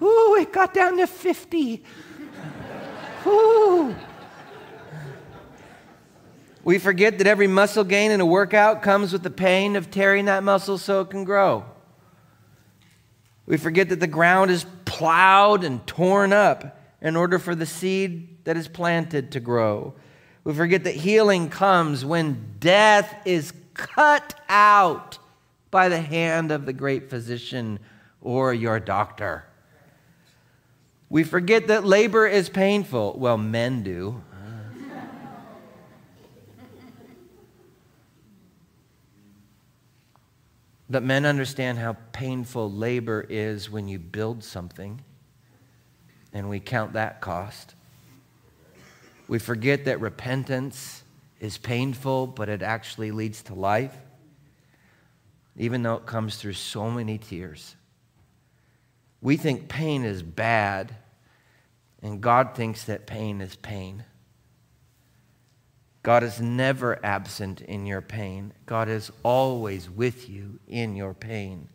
[0.00, 1.82] Ooh, it got down to 50.
[3.26, 3.94] Ooh.
[6.62, 10.24] We forget that every muscle gain in a workout comes with the pain of tearing
[10.24, 11.64] that muscle so it can grow.
[13.46, 18.44] We forget that the ground is plowed and torn up in order for the seed
[18.44, 19.94] that is planted to grow.
[20.42, 25.18] We forget that healing comes when death is cut out
[25.70, 27.78] by the hand of the great physician
[28.20, 29.44] or your doctor.
[31.08, 33.16] We forget that labor is painful.
[33.18, 34.22] Well, men do.
[40.88, 45.02] But men understand how painful labor is when you build something,
[46.32, 47.74] and we count that cost.
[49.26, 51.02] We forget that repentance
[51.40, 53.96] is painful, but it actually leads to life,
[55.56, 57.76] even though it comes through so many tears.
[59.20, 60.94] We think pain is bad,
[62.02, 64.04] and God thinks that pain is pain.
[66.02, 68.52] God is never absent in your pain.
[68.64, 71.68] God is always with you in your pain.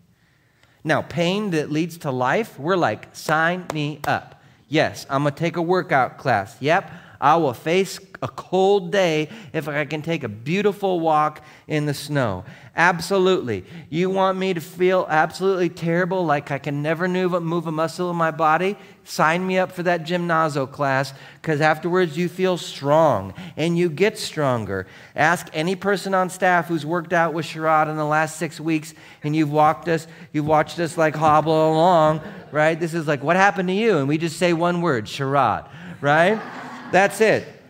[0.83, 4.41] Now, pain that leads to life, we're like, sign me up.
[4.67, 6.55] Yes, I'm going to take a workout class.
[6.61, 6.89] Yep,
[7.19, 11.93] I will face a cold day if I can take a beautiful walk in the
[11.93, 12.45] snow.
[12.75, 13.65] Absolutely.
[13.89, 18.15] You want me to feel absolutely terrible, like I can never move, a muscle in
[18.15, 18.77] my body?
[19.03, 24.17] Sign me up for that gymnazo class because afterwards you feel strong and you get
[24.17, 24.85] stronger.
[25.15, 28.93] Ask any person on staff who's worked out with Sherrod in the last six weeks
[29.23, 32.79] and you've walked us, you've watched us like hobble along, right?
[32.79, 33.97] This is like, what happened to you?
[33.97, 35.67] And we just say one word, Sherrod,
[35.99, 36.39] right?
[36.91, 37.60] That's it.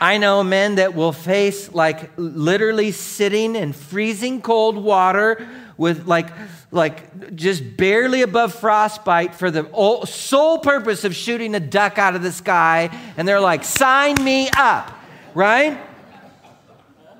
[0.00, 6.28] I know men that will face like literally sitting in freezing cold water with like
[6.70, 9.68] like just barely above frostbite for the
[10.06, 14.48] sole purpose of shooting a duck out of the sky and they're like sign me
[14.56, 14.92] up
[15.34, 15.80] right?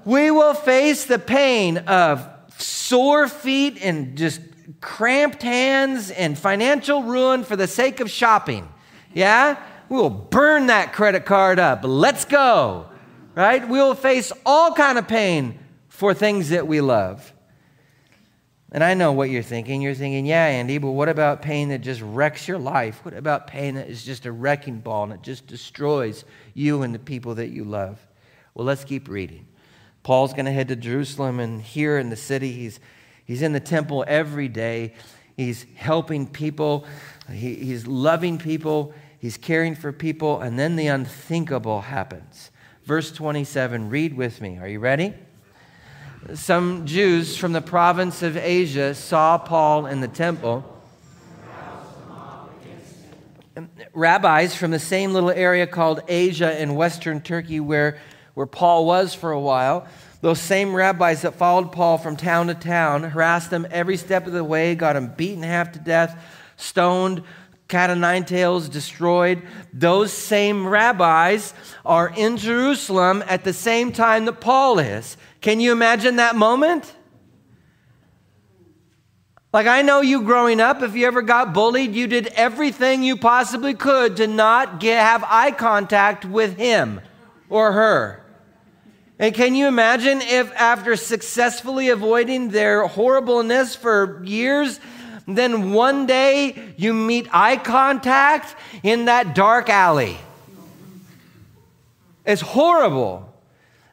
[0.04, 4.40] We will face the pain of sore feet and just
[4.80, 8.68] cramped hands and financial ruin for the sake of shopping
[9.12, 11.80] yeah we will burn that credit card up.
[11.82, 12.86] Let's go.
[13.34, 13.66] Right?
[13.68, 17.32] We will face all kind of pain for things that we love.
[18.70, 19.82] And I know what you're thinking.
[19.82, 23.04] You're thinking, yeah, Andy, but what about pain that just wrecks your life?
[23.04, 26.92] What about pain that is just a wrecking ball and it just destroys you and
[26.92, 28.04] the people that you love?
[28.52, 29.46] Well, let's keep reading.
[30.02, 32.78] Paul's going to head to Jerusalem, and here in the city, he's,
[33.24, 34.94] he's in the temple every day.
[35.36, 36.84] He's helping people,
[37.32, 38.92] he, he's loving people,
[39.24, 42.50] He's caring for people, and then the unthinkable happens.
[42.84, 44.58] Verse 27, read with me.
[44.58, 45.14] Are you ready?
[46.34, 50.62] Some Jews from the province of Asia saw Paul in the temple.
[53.94, 57.96] Rabbis from the same little area called Asia in western Turkey, where,
[58.34, 59.86] where Paul was for a while,
[60.20, 64.34] those same rabbis that followed Paul from town to town, harassed him every step of
[64.34, 66.22] the way, got him beaten half to death,
[66.56, 67.22] stoned,
[67.74, 69.42] cat of nine tails destroyed.
[69.72, 71.52] Those same rabbis
[71.84, 75.16] are in Jerusalem at the same time that Paul is.
[75.40, 76.94] Can you imagine that moment?
[79.52, 83.16] Like, I know you growing up, if you ever got bullied, you did everything you
[83.16, 87.00] possibly could to not get, have eye contact with him
[87.48, 88.24] or her.
[89.18, 94.78] And can you imagine if, after successfully avoiding their horribleness for years,
[95.26, 100.18] then one day you meet eye contact in that dark alley.
[102.26, 103.30] It's horrible.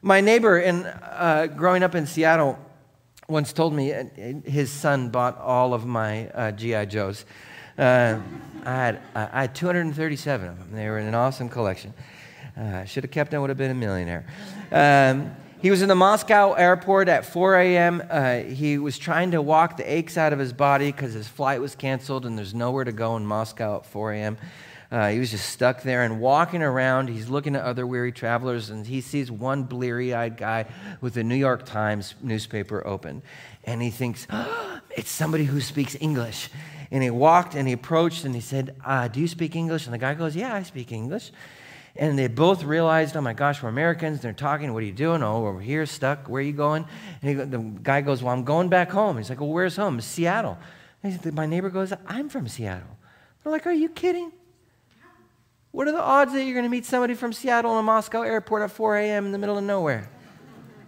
[0.00, 2.58] My neighbor, in, uh, growing up in Seattle,
[3.28, 3.92] once told me
[4.44, 6.86] his son bought all of my uh, G.I.
[6.86, 7.24] Joes.
[7.78, 8.18] Uh,
[8.64, 10.68] I, had, I had 237 of them.
[10.72, 11.94] They were in an awesome collection.
[12.56, 14.26] Uh, should have kept them, would have been a millionaire.
[14.70, 18.02] Um, he was in the Moscow airport at 4 a.m.
[18.10, 21.60] Uh, he was trying to walk the aches out of his body because his flight
[21.60, 24.38] was canceled and there's nowhere to go in Moscow at 4 a.m.
[24.90, 27.08] Uh, he was just stuck there and walking around.
[27.08, 30.66] He's looking at other weary travelers, and he sees one bleary eyed guy
[31.00, 33.22] with the New York Times newspaper open.
[33.62, 36.50] And he thinks, oh, it's somebody who speaks English.
[36.90, 39.86] And he walked and he approached and he said, uh, Do you speak English?
[39.86, 41.30] And the guy goes, Yeah, I speak English.
[41.94, 44.20] And they both realized, oh my gosh, we're Americans.
[44.20, 45.22] They're talking, what are you doing?
[45.22, 46.26] Oh, we're here, stuck.
[46.28, 46.86] Where are you going?
[47.20, 49.18] And he, the guy goes, well, I'm going back home.
[49.18, 50.00] He's like, well, where's home?
[50.00, 50.58] Seattle.
[51.32, 52.96] My neighbor goes, I'm from Seattle.
[53.42, 54.32] They're like, are you kidding?
[55.72, 58.22] What are the odds that you're going to meet somebody from Seattle in a Moscow
[58.22, 59.26] airport at 4 a.m.
[59.26, 60.10] in the middle of nowhere?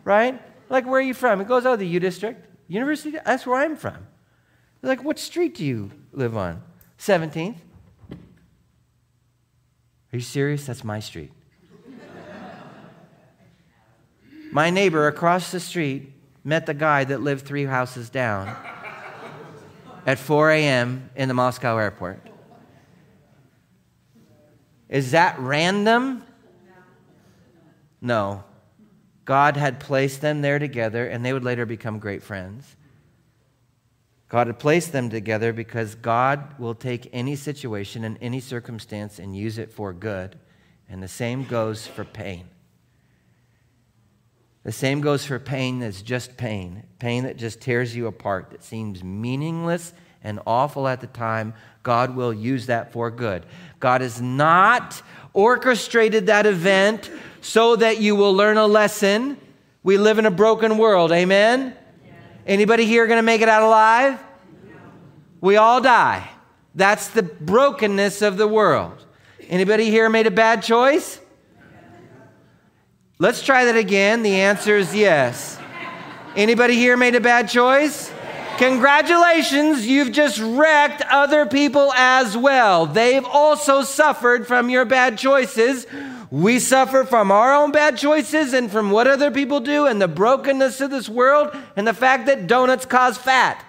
[0.04, 0.40] Right?
[0.70, 1.38] Like, where are you from?
[1.40, 2.46] He goes, oh, the U District.
[2.68, 3.18] University?
[3.24, 4.06] That's where I'm from.
[4.80, 6.62] They're like, what street do you live on?
[6.98, 7.56] 17th.
[10.14, 10.66] Are you serious?
[10.66, 11.32] That's my street.
[14.52, 16.12] my neighbor across the street
[16.44, 18.56] met the guy that lived three houses down
[20.06, 21.10] at 4 a.m.
[21.16, 22.20] in the Moscow airport.
[24.88, 26.22] Is that random?
[28.00, 28.44] No.
[29.24, 32.76] God had placed them there together, and they would later become great friends.
[34.34, 39.36] God had placed them together because God will take any situation and any circumstance and
[39.36, 40.36] use it for good.
[40.88, 42.48] And the same goes for pain.
[44.64, 48.64] The same goes for pain that's just pain, pain that just tears you apart, that
[48.64, 49.92] seems meaningless
[50.24, 51.54] and awful at the time.
[51.84, 53.46] God will use that for good.
[53.78, 55.00] God has not
[55.32, 57.08] orchestrated that event
[57.40, 59.40] so that you will learn a lesson.
[59.84, 61.76] We live in a broken world, amen?
[62.46, 64.20] Anybody here going to make it out alive?
[65.40, 66.28] We all die.
[66.74, 69.04] That's the brokenness of the world.
[69.48, 71.20] Anybody here made a bad choice?
[73.18, 74.22] Let's try that again.
[74.22, 75.58] The answer is yes.
[76.36, 78.10] Anybody here made a bad choice?
[78.58, 82.86] Congratulations, you've just wrecked other people as well.
[82.86, 85.86] They've also suffered from your bad choices.
[86.30, 90.08] We suffer from our own bad choices and from what other people do and the
[90.08, 93.64] brokenness of this world and the fact that donuts cause fat,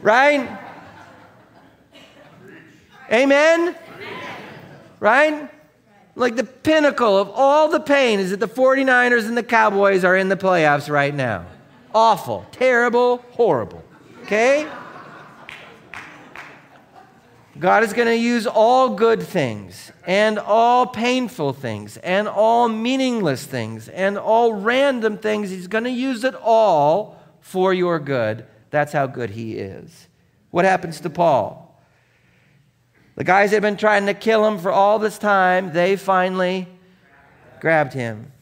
[0.00, 0.58] right?
[3.10, 3.76] Amen?
[4.98, 5.50] Right?
[6.14, 10.16] Like the pinnacle of all the pain is that the 49ers and the Cowboys are
[10.16, 11.46] in the playoffs right now.
[11.94, 13.81] Awful, terrible, horrible.
[14.22, 14.68] Okay?
[17.58, 23.44] God is going to use all good things and all painful things and all meaningless
[23.44, 25.50] things and all random things.
[25.50, 28.46] He's going to use it all for your good.
[28.70, 30.08] That's how good He is.
[30.50, 31.80] What happens to Paul?
[33.16, 36.66] The guys that had been trying to kill him for all this time, they finally
[37.60, 38.32] grabbed him.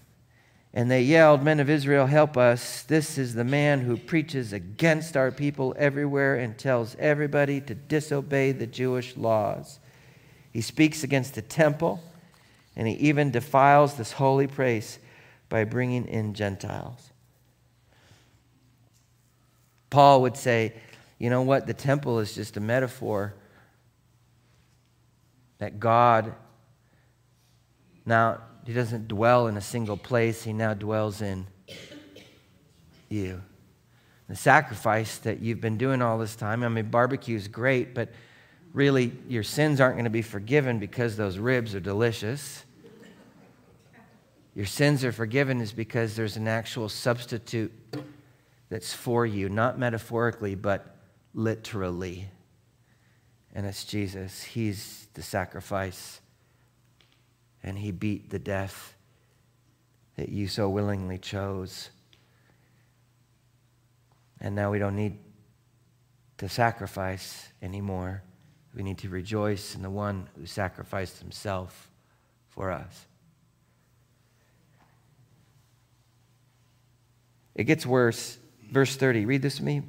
[0.72, 2.82] And they yelled, Men of Israel, help us.
[2.82, 8.52] This is the man who preaches against our people everywhere and tells everybody to disobey
[8.52, 9.80] the Jewish laws.
[10.52, 12.00] He speaks against the temple,
[12.76, 15.00] and he even defiles this holy place
[15.48, 17.10] by bringing in Gentiles.
[19.90, 20.74] Paul would say,
[21.18, 21.66] You know what?
[21.66, 23.34] The temple is just a metaphor
[25.58, 26.32] that God
[28.06, 31.48] now he doesn't dwell in a single place, He now dwells in
[33.08, 33.42] you.
[34.28, 38.10] The sacrifice that you've been doing all this time, I mean, barbecue is great, but
[38.72, 42.62] really your sins aren't going to be forgiven because those ribs are delicious.
[44.54, 47.72] Your sins are forgiven is because there's an actual substitute
[48.68, 50.94] that's for you, not metaphorically, but
[51.34, 52.28] literally.
[53.52, 54.44] And it's Jesus.
[54.44, 56.20] He's the sacrifice
[57.62, 58.94] and he beat the death
[60.16, 61.90] that you so willingly chose.
[64.40, 65.18] And now we don't need
[66.38, 68.22] to sacrifice anymore.
[68.74, 71.90] We need to rejoice in the one who sacrificed himself
[72.48, 73.06] for us.
[77.54, 78.38] It gets worse.
[78.70, 79.26] Verse 30.
[79.26, 79.82] Read this to me.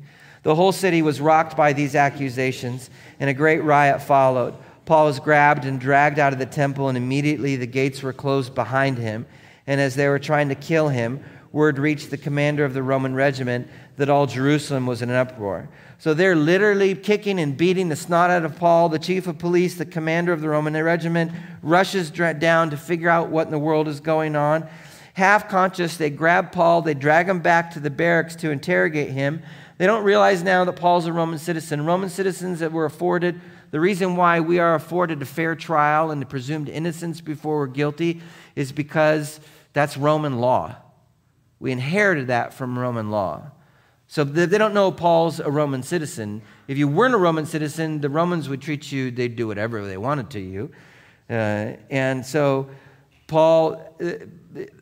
[0.44, 4.56] The whole city was rocked by these accusations, and a great riot followed.
[4.92, 8.54] Paul was grabbed and dragged out of the temple, and immediately the gates were closed
[8.54, 9.26] behind him.
[9.66, 11.24] And as they were trying to kill him,
[11.54, 15.70] word reached the commander of the Roman regiment that all Jerusalem was in an uproar.
[15.98, 18.90] So they're literally kicking and beating the snot out of Paul.
[18.90, 21.32] The chief of police, the commander of the Roman regiment,
[21.64, 24.68] rushes down to figure out what in the world is going on.
[25.14, 29.42] Half conscious, they grab Paul, they drag him back to the barracks to interrogate him.
[29.78, 31.86] They don't realize now that Paul's a Roman citizen.
[31.86, 33.40] Roman citizens that were afforded
[33.72, 37.68] the reason why we are afforded a fair trial and the presumed innocence before we're
[37.68, 38.22] guilty
[38.56, 39.40] is because
[39.74, 40.76] that's Roman law.
[41.60, 43.52] We inherited that from Roman law.
[44.08, 46.42] So they don't know Paul's a Roman citizen.
[46.68, 49.96] If you weren't a Roman citizen, the Romans would treat you, they'd do whatever they
[49.96, 50.72] wanted to you.
[51.30, 52.70] Uh, and so
[53.28, 54.12] Paul, uh,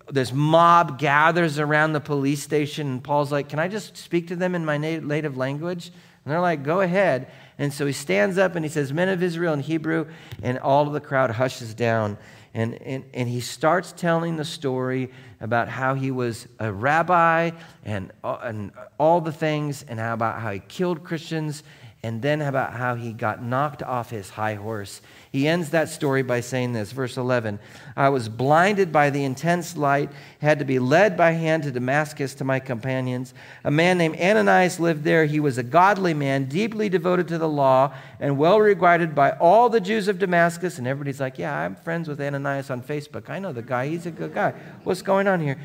[0.09, 4.35] this mob gathers around the police station, and Paul's like, Can I just speak to
[4.35, 5.91] them in my native language?
[6.25, 7.29] And they're like, Go ahead.
[7.59, 10.07] And so he stands up and he says, Men of Israel in Hebrew,
[10.41, 12.17] and all of the crowd hushes down.
[12.53, 17.51] And, and, and he starts telling the story about how he was a rabbi
[17.85, 21.63] and, and all the things, and how about how he killed Christians,
[22.01, 26.23] and then about how he got knocked off his high horse he ends that story
[26.23, 27.59] by saying this, verse 11
[27.95, 32.33] I was blinded by the intense light, had to be led by hand to Damascus
[32.35, 33.35] to my companions.
[33.63, 35.25] A man named Ananias lived there.
[35.25, 39.69] He was a godly man, deeply devoted to the law, and well regarded by all
[39.69, 40.79] the Jews of Damascus.
[40.79, 43.29] And everybody's like, Yeah, I'm friends with Ananias on Facebook.
[43.29, 44.55] I know the guy, he's a good guy.
[44.83, 45.59] What's going on here?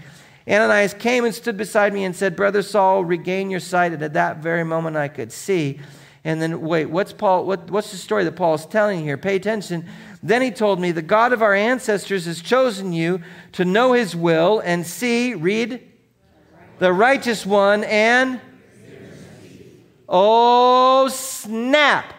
[0.47, 3.93] Ananias came and stood beside me and said, Brother Saul, regain your sight.
[3.93, 5.81] And at that very moment I could see.
[6.25, 7.45] And then, wait, what's Paul?
[7.45, 9.19] What, what's the story that Paul is telling here?
[9.19, 9.87] Pay attention.
[10.23, 13.21] Then he told me, The God of our ancestors has chosen you
[13.53, 15.83] to know his will and see, read,
[16.79, 18.41] the righteous one and.
[20.09, 22.13] Oh, snap.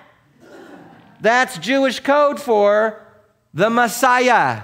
[1.22, 3.02] That's Jewish code for
[3.54, 4.64] the Messiah.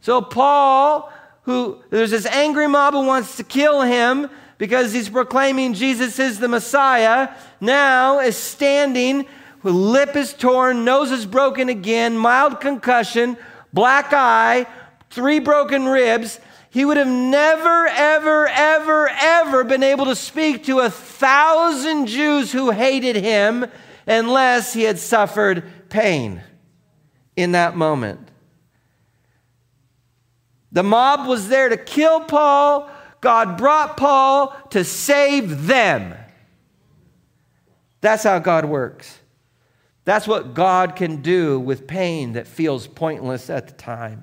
[0.00, 4.28] So, Paul, who there's this angry mob who wants to kill him,
[4.58, 9.26] because he's proclaiming Jesus is the Messiah, now is standing,
[9.62, 13.36] with lip is torn, nose is broken again, mild concussion,
[13.72, 14.66] black eye,
[15.10, 16.40] three broken ribs.
[16.70, 22.52] He would have never, ever, ever, ever been able to speak to a thousand Jews
[22.52, 23.66] who hated him
[24.06, 26.42] unless he had suffered pain
[27.34, 28.28] in that moment.
[30.72, 32.90] The mob was there to kill Paul
[33.26, 36.14] God brought Paul to save them.
[38.00, 39.18] That's how God works.
[40.04, 44.22] That's what God can do with pain that feels pointless at the time.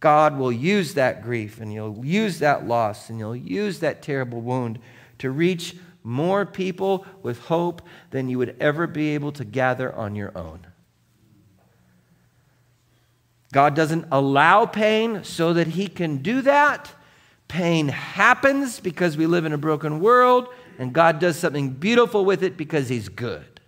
[0.00, 4.40] God will use that grief and you'll use that loss and you'll use that terrible
[4.40, 4.78] wound
[5.18, 10.14] to reach more people with hope than you would ever be able to gather on
[10.14, 10.66] your own.
[13.52, 16.92] God doesn't allow pain so that He can do that.
[17.48, 20.48] Pain happens because we live in a broken world,
[20.78, 23.60] and God does something beautiful with it because He's good.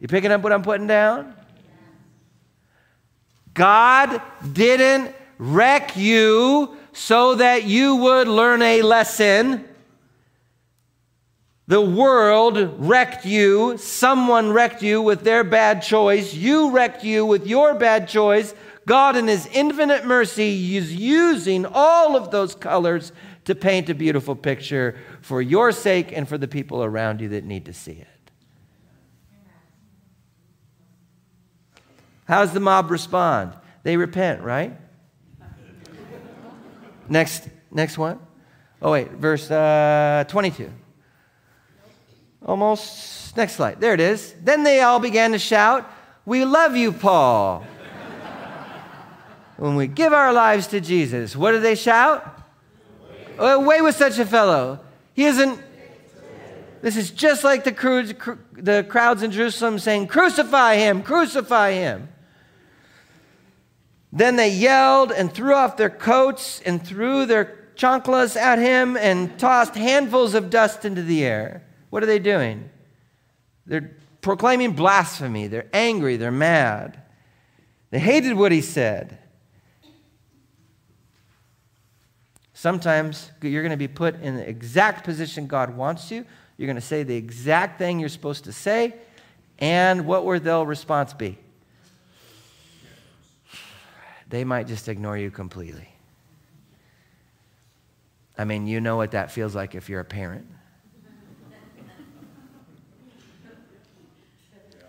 [0.00, 1.34] You picking up what I'm putting down?
[3.54, 9.66] God didn't wreck you so that you would learn a lesson.
[11.66, 13.76] The world wrecked you.
[13.78, 16.34] Someone wrecked you with their bad choice.
[16.34, 18.54] You wrecked you with your bad choice.
[18.86, 23.12] God, in His infinite mercy, is using all of those colors
[23.44, 27.44] to paint a beautiful picture for your sake and for the people around you that
[27.44, 28.06] need to see it.
[32.26, 33.54] How does the mob respond?
[33.82, 34.76] They repent, right?
[37.08, 38.20] next, next one.
[38.80, 40.70] Oh, wait, verse uh, 22.
[42.46, 43.36] Almost.
[43.36, 43.80] Next slide.
[43.80, 44.34] There it is.
[44.42, 45.90] Then they all began to shout,
[46.24, 47.60] We love you, Paul
[49.56, 52.39] when we give our lives to Jesus, what do they shout?
[53.40, 54.80] Uh, Away with such a fellow.
[55.14, 55.60] He isn't.
[56.82, 62.08] This is just like the, the crowds in Jerusalem saying, Crucify him, crucify him.
[64.12, 69.38] Then they yelled and threw off their coats and threw their chanclas at him and
[69.38, 71.62] tossed handfuls of dust into the air.
[71.90, 72.70] What are they doing?
[73.66, 75.46] They're proclaiming blasphemy.
[75.46, 76.16] They're angry.
[76.16, 77.00] They're mad.
[77.90, 79.18] They hated what he said.
[82.60, 86.26] Sometimes you're going to be put in the exact position God wants you.
[86.58, 88.96] You're going to say the exact thing you're supposed to say.
[89.60, 91.38] And what will their response be?
[94.28, 95.88] They might just ignore you completely.
[98.36, 100.46] I mean, you know what that feels like if you're a parent.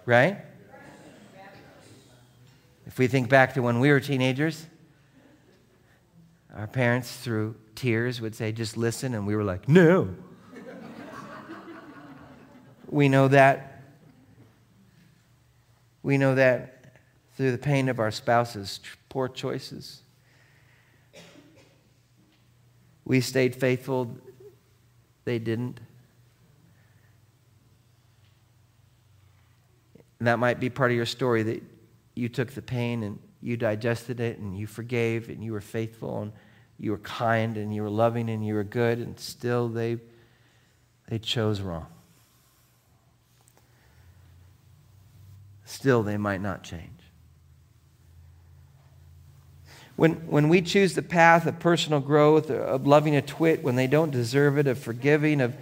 [0.06, 0.40] Right?
[2.86, 4.68] If we think back to when we were teenagers,
[6.56, 9.14] our parents, through tears, would say, just listen.
[9.14, 10.14] And we were like, no.
[12.88, 13.84] we know that.
[16.04, 16.82] We know that
[17.36, 18.80] through the pain of our spouses'
[19.10, 20.02] poor choices.
[23.06, 24.16] We stayed faithful,
[25.26, 25.80] they didn't.
[30.20, 31.64] And that might be part of your story that
[32.16, 36.22] you took the pain and you digested it and you forgave and you were faithful
[36.22, 36.32] and
[36.82, 39.98] you were kind and you were loving and you were good, and still they,
[41.08, 41.86] they chose wrong.
[45.64, 46.90] Still, they might not change.
[49.96, 53.86] When, when we choose the path of personal growth, of loving a twit when they
[53.86, 55.56] don't deserve it, of forgiving, of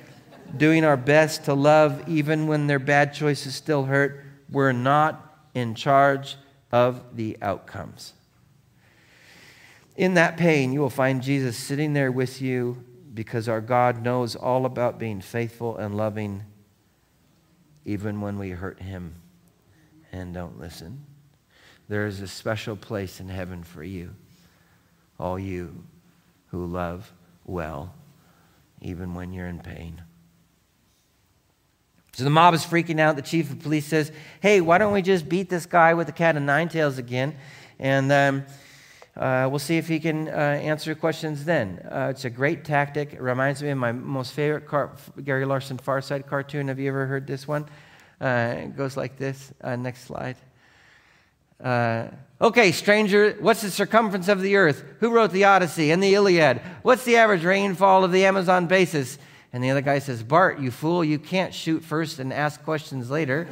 [0.56, 5.76] doing our best to love even when their bad choices still hurt, we're not in
[5.76, 6.38] charge
[6.72, 8.14] of the outcomes.
[10.00, 12.82] In that pain, you will find Jesus sitting there with you
[13.14, 16.46] because our God knows all about being faithful and loving
[17.84, 19.16] even when we hurt him
[20.14, 21.06] and don't listen.
[21.90, 24.16] There is a special place in heaven for you,
[25.20, 25.84] all you
[26.48, 27.12] who love
[27.46, 27.94] well,
[28.80, 30.02] even when you're in pain.
[32.14, 33.18] So the mob is freaking out.
[33.18, 36.14] The chief of police says, Hey, why don't we just beat this guy with the
[36.14, 37.36] cat of nine tails again?
[37.80, 38.46] And um,
[39.20, 41.86] uh, we'll see if he can uh, answer questions then.
[41.92, 43.12] Uh, it's a great tactic.
[43.12, 44.92] It reminds me of my most favorite car-
[45.22, 46.70] Gary Larson Far Side cartoon.
[46.70, 47.66] Have you ever heard this one?
[48.22, 49.52] Uh, it goes like this.
[49.62, 50.38] Uh, next slide.
[51.62, 52.08] Uh,
[52.40, 54.86] okay, stranger, what's the circumference of the earth?
[55.02, 56.62] Who wrote the Odyssey and the Iliad?
[56.84, 59.06] What's the average rainfall of the Amazon basin?
[59.52, 63.12] And the other guy says, Bart, you fool, you can't shoot first and ask questions
[63.12, 63.50] later.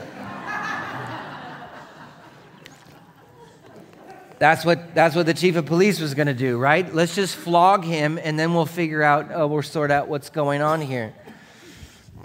[4.39, 6.93] That's what, that's what the chief of police was going to do, right?
[6.93, 10.61] Let's just flog him and then we'll figure out, uh, we'll sort out what's going
[10.61, 11.13] on here.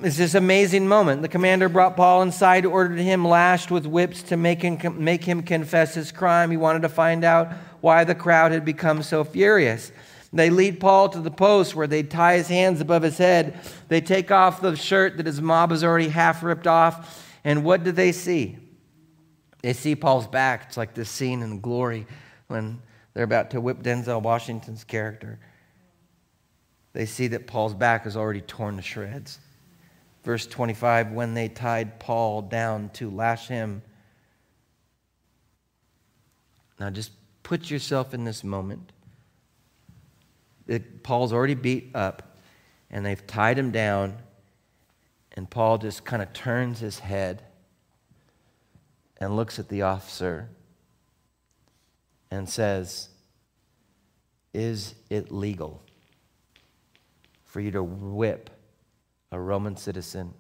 [0.03, 1.23] It's this amazing moment.
[1.23, 5.43] The commander brought Paul inside, ordered him lashed with whips to make him, make him
[5.43, 6.51] confess his crime.
[6.51, 9.93] He wanted to find out why the crowd had become so furious.
[10.33, 13.59] They lead Paul to the post where they tie his hands above his head.
[13.89, 17.31] They take off the shirt that his mob has already half ripped off.
[17.45, 18.59] And what do they see?
[19.63, 20.65] They see Paul's back.
[20.67, 22.07] It's like this scene in Glory
[22.49, 22.81] when
[23.15, 25.39] they're about to whip Denzel Washington's character.
[26.93, 29.39] They see that Paul's back is already torn to shreds.
[30.25, 33.83] Verse 25 when they tied Paul down to lash him.
[36.79, 38.93] Now just put yourself in this moment
[40.67, 42.37] it, Paul's already beat up,
[42.91, 44.19] and they've tied him down,
[45.33, 47.43] and Paul just kind of turns his head
[49.23, 50.49] and looks at the officer
[52.29, 53.09] and says,
[54.53, 55.81] Is it legal
[57.45, 58.51] for you to whip
[59.31, 60.35] a Roman citizen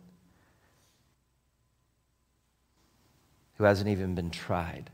[3.55, 4.91] who hasn't even been tried?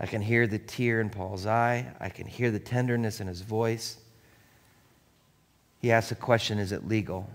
[0.00, 1.86] I can hear the tear in Paul's eye.
[2.00, 3.98] I can hear the tenderness in his voice.
[5.78, 7.30] He asks the question Is it legal?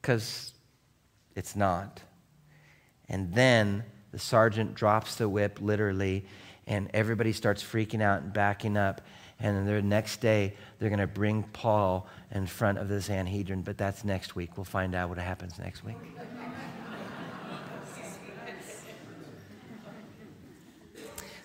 [0.00, 0.54] Because
[1.36, 2.00] it's not.
[3.08, 6.26] And then the sergeant drops the whip literally,
[6.66, 9.02] and everybody starts freaking out and backing up.
[9.38, 13.62] And then the next day, they're going to bring Paul in front of the Sanhedrin,
[13.62, 14.56] but that's next week.
[14.56, 15.96] We'll find out what happens next week.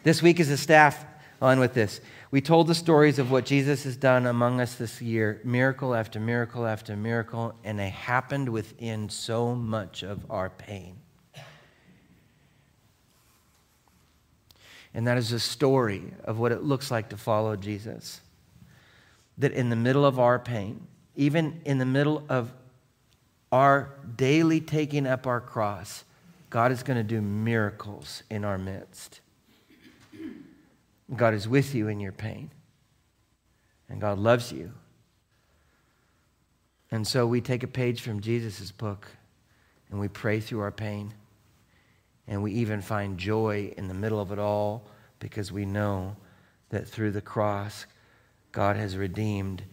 [0.04, 1.06] This week, is a staff,
[1.42, 2.02] on with this.
[2.30, 6.20] We told the stories of what Jesus has done among us this year, miracle after
[6.20, 10.98] miracle after miracle, and they happened within so much of our pain.
[14.94, 18.22] And that is a story of what it looks like to follow Jesus.
[19.38, 20.86] That in the middle of our pain,
[21.16, 22.52] even in the middle of
[23.52, 26.04] our daily taking up our cross,
[26.50, 29.22] God is going to do miracles in our midst.
[31.16, 32.51] God is with you in your pain.
[33.89, 34.72] And God loves you.
[36.91, 39.07] And so we take a page from Jesus' book
[39.89, 41.14] and we pray through our pain.
[42.28, 44.88] And we even find joy in the middle of it all
[45.20, 46.16] because we know
[46.70, 47.86] that through the cross,
[48.51, 49.64] God has redeemed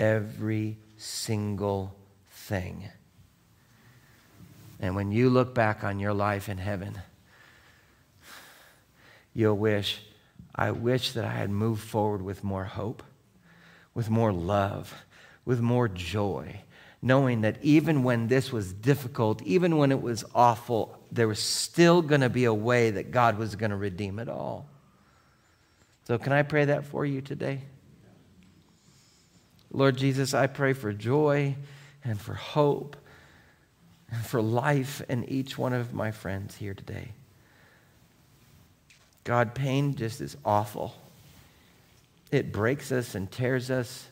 [0.00, 1.94] every single
[2.30, 2.88] thing.
[4.80, 7.00] And when you look back on your life in heaven,
[9.34, 10.00] you'll wish
[10.56, 13.02] I wish that I had moved forward with more hope,
[13.94, 14.94] with more love,
[15.44, 16.62] with more joy,
[17.02, 22.00] knowing that even when this was difficult, even when it was awful, there was still
[22.00, 24.66] going to be a way that God was going to redeem it all.
[26.04, 27.62] So, can I pray that for you today?
[29.70, 31.56] Lord Jesus, I pray for joy
[32.02, 32.96] and for hope
[34.10, 37.10] and for life in each one of my friends here today.
[39.26, 40.94] God, pain just is awful.
[42.30, 44.06] It breaks us and tears us.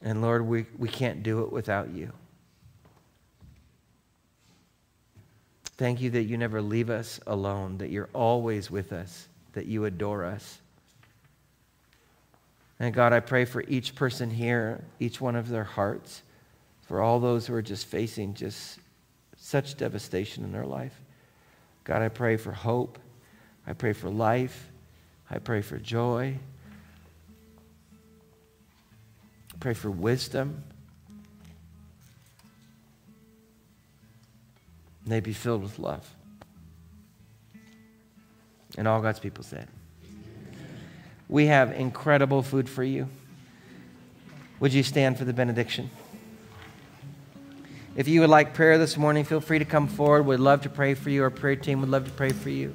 [0.00, 2.10] And Lord, we, we can't do it without you.
[5.76, 9.84] Thank you that you never leave us alone, that you're always with us, that you
[9.84, 10.58] adore us.
[12.80, 16.22] And God, I pray for each person here, each one of their hearts,
[16.88, 18.78] for all those who are just facing just
[19.44, 20.98] such devastation in their life.
[21.84, 22.98] God, I pray for hope.
[23.66, 24.70] I pray for life.
[25.30, 26.38] I pray for joy.
[29.52, 30.64] I pray for wisdom.
[35.06, 36.08] May be filled with love.
[38.78, 39.68] And all God's people said.
[41.28, 43.08] We have incredible food for you.
[44.60, 45.90] Would you stand for the benediction?
[47.96, 50.26] If you would like prayer this morning, feel free to come forward.
[50.26, 51.22] We'd love to pray for you.
[51.22, 52.74] Our prayer team would love to pray for you.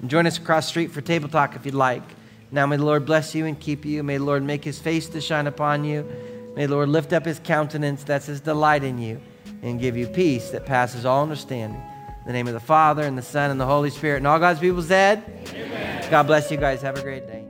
[0.00, 2.02] And join us across the street for table talk if you'd like.
[2.50, 4.02] Now may the Lord bless you and keep you.
[4.02, 6.04] May the Lord make his face to shine upon you.
[6.56, 9.20] May the Lord lift up his countenance, that's his delight in you,
[9.62, 11.80] and give you peace that passes all understanding.
[11.80, 14.18] In the name of the Father, and the Son, and the Holy Spirit.
[14.18, 15.22] And all God's people said,
[15.54, 16.10] Amen.
[16.10, 16.82] God bless you guys.
[16.82, 17.44] Have a great day.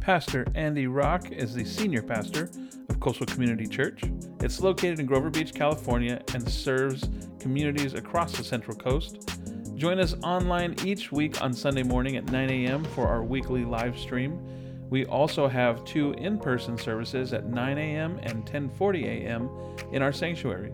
[0.00, 2.69] Pastor Andy Rock is the senior pastor of
[3.00, 4.02] Coastal Community Church.
[4.40, 9.28] It's located in Grover Beach, California, and serves communities across the Central Coast.
[9.74, 12.84] Join us online each week on Sunday morning at 9 a.m.
[12.84, 14.38] for our weekly live stream.
[14.90, 18.20] We also have two in-person services at 9 a.m.
[18.22, 19.48] and 10:40 a.m.
[19.92, 20.72] in our sanctuary.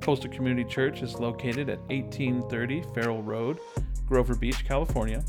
[0.00, 3.58] Coastal Community Church is located at 1830 Farroll Road,
[4.06, 5.24] Grover Beach, California.